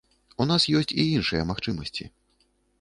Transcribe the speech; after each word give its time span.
У 0.45 0.47
нас 0.51 0.65
ёсць 0.79 0.95
і 1.03 1.05
іншыя 1.19 1.45
магчымасці. 1.53 2.11